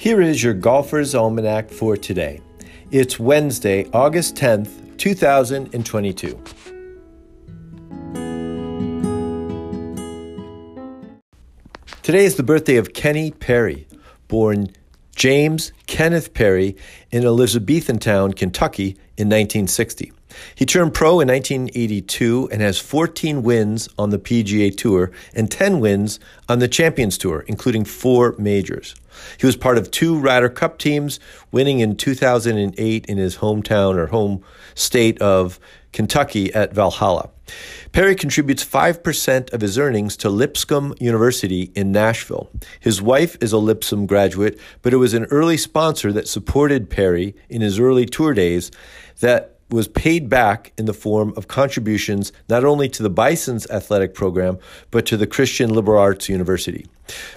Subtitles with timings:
[0.00, 2.40] Here is your Golfer's Almanac for today.
[2.90, 6.42] It's Wednesday, August 10th, 2022.
[12.02, 13.86] Today is the birthday of Kenny Perry,
[14.26, 14.68] born
[15.16, 16.78] James Kenneth Perry
[17.10, 20.12] in Elizabethantown, Kentucky in 1960.
[20.54, 25.80] He turned pro in 1982 and has 14 wins on the PGA Tour and 10
[25.80, 28.94] wins on the Champions Tour, including four majors.
[29.38, 34.06] He was part of two Ryder Cup teams, winning in 2008 in his hometown or
[34.06, 34.42] home
[34.74, 35.58] state of
[35.92, 37.30] Kentucky at Valhalla.
[37.92, 42.48] Perry contributes 5% of his earnings to Lipscomb University in Nashville.
[42.78, 47.34] His wife is a Lipscomb graduate, but it was an early sponsor that supported Perry
[47.48, 48.70] in his early tour days
[49.18, 54.14] that was paid back in the form of contributions not only to the Bison's athletic
[54.14, 54.58] program,
[54.90, 56.86] but to the Christian Liberal Arts University.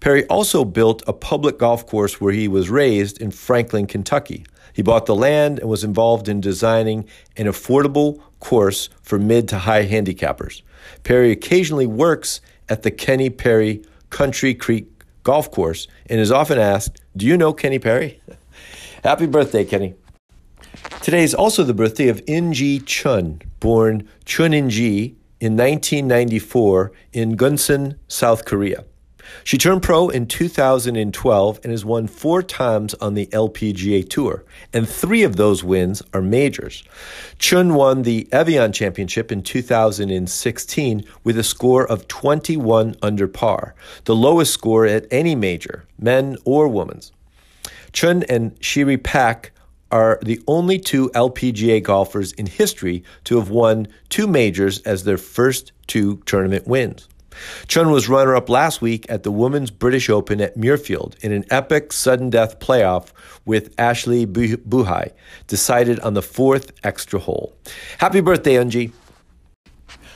[0.00, 4.46] Perry also built a public golf course where he was raised in Franklin, Kentucky.
[4.72, 9.58] He bought the land and was involved in designing an affordable course for mid to
[9.58, 10.62] high handicappers.
[11.02, 14.86] Perry occasionally works at the Kenny Perry Country Creek
[15.24, 18.20] Golf Course and is often asked, Do you know Kenny Perry?
[19.04, 19.94] Happy birthday, Kenny.
[21.02, 27.96] Today is also the birthday of In-Gee Chun, born Chun In-Gee in 1994 in Gunsan,
[28.08, 28.84] South Korea.
[29.44, 34.88] She turned pro in 2012 and has won four times on the LPGA Tour, and
[34.88, 36.82] three of those wins are majors.
[37.38, 43.74] Chun won the Evian Championship in 2016 with a score of 21 under par,
[44.04, 47.12] the lowest score at any major, men or women's.
[47.92, 49.52] Chun and Se Ri Pak
[49.90, 55.18] are the only two LPGA golfers in history to have won two majors as their
[55.18, 57.08] first two tournament wins.
[57.68, 61.44] Chun was runner up last week at the Women's British Open at Muirfield in an
[61.50, 63.12] epic sudden death playoff
[63.44, 65.12] with Ashley Buhai,
[65.46, 67.56] decided on the fourth extra hole.
[67.98, 68.92] Happy birthday, In-Gee!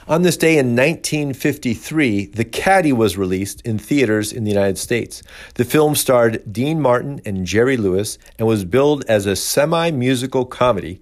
[0.09, 5.23] On this day in 1953, The Caddy was released in theaters in the United States.
[5.55, 10.45] The film starred Dean Martin and Jerry Lewis and was billed as a semi musical
[10.45, 11.01] comedy,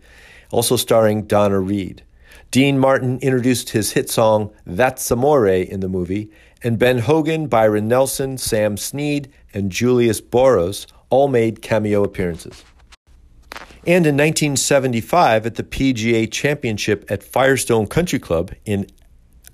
[0.50, 2.02] also starring Donna Reed.
[2.50, 6.30] Dean Martin introduced his hit song That's Amore in the movie,
[6.62, 12.62] and Ben Hogan, Byron Nelson, Sam Snead, and Julius Boros all made cameo appearances.
[13.86, 18.86] And in 1975, at the PGA Championship at Firestone Country Club in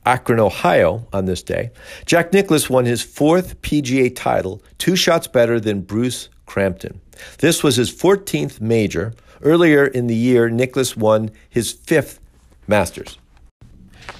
[0.04, 1.70] Akron, Ohio, on this day,
[2.06, 7.00] Jack Nicklaus won his fourth PGA title, two shots better than Bruce Crampton.
[7.38, 9.14] This was his 14th major.
[9.42, 12.20] Earlier in the year, Nicklaus won his fifth
[12.66, 13.18] Masters.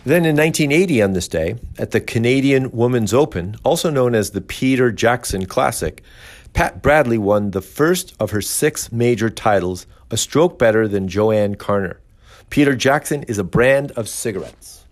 [0.04, 4.40] Then in 1980, on this day, at the Canadian Women's Open, also known as the
[4.40, 6.02] Peter Jackson Classic,
[6.56, 11.56] Pat Bradley won the first of her six major titles, a stroke better than JoAnne
[11.56, 11.98] Carner.
[12.48, 14.86] Peter Jackson is a brand of cigarettes.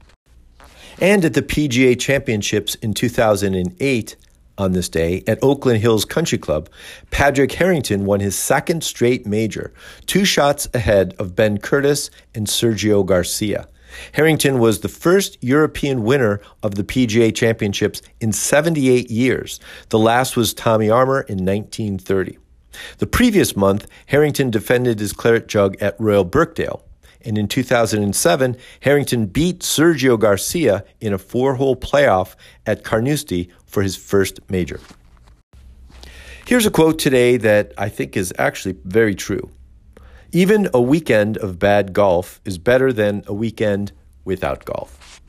[1.00, 4.16] And at the PGA Championships in 2008,
[4.58, 6.68] on this day, at Oakland Hills Country Club,
[7.10, 9.72] Padraig Harrington won his second straight major,
[10.04, 13.68] two shots ahead of Ben Curtis and Sergio Garcia.
[14.12, 19.60] Harrington was the first European winner of the PGA Championships in 78 years.
[19.88, 22.38] The last was Tommy Armour in 1930.
[22.98, 26.84] The previous month, Harrington defended his claret jug at Royal Birkdale.
[27.24, 32.34] And in 2007, Harrington beat Sergio Garcia in a four hole playoff
[32.66, 34.80] at Carnoustie for his first major.
[36.46, 39.50] Here's a quote today that I think is actually very true.
[40.36, 43.92] Even a weekend of bad golf is better than a weekend
[44.24, 45.20] without golf.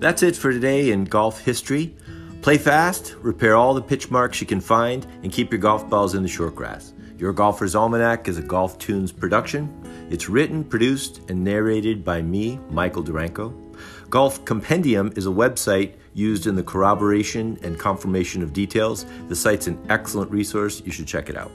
[0.00, 1.94] That's it for today in golf history.
[2.42, 6.16] Play fast, repair all the pitch marks you can find, and keep your golf balls
[6.16, 6.92] in the short grass.
[7.16, 9.72] Your Golfer's Almanac is a GolfToons production.
[10.10, 13.52] It's written, produced, and narrated by me, Michael Duranko.
[14.10, 19.06] Golf Compendium is a website used in the corroboration and confirmation of details.
[19.28, 20.82] The site's an excellent resource.
[20.84, 21.52] You should check it out.